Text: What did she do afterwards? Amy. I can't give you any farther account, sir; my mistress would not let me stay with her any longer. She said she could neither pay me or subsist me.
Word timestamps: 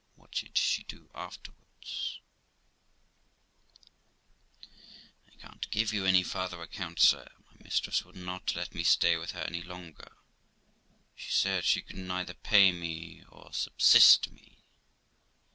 What 0.15 0.31
did 0.31 0.57
she 0.57 0.81
do 0.83 1.11
afterwards? 1.13 2.21
Amy. 3.83 4.71
I 5.27 5.37
can't 5.39 5.69
give 5.69 5.93
you 5.93 6.07
any 6.07 6.23
farther 6.23 6.59
account, 6.63 6.99
sir; 6.99 7.29
my 7.45 7.61
mistress 7.63 8.03
would 8.03 8.15
not 8.15 8.55
let 8.55 8.73
me 8.73 8.81
stay 8.81 9.15
with 9.15 9.33
her 9.33 9.41
any 9.41 9.61
longer. 9.61 10.11
She 11.15 11.31
said 11.31 11.65
she 11.65 11.83
could 11.83 11.97
neither 11.97 12.33
pay 12.33 12.71
me 12.71 13.23
or 13.29 13.53
subsist 13.53 14.31
me. 14.31 14.63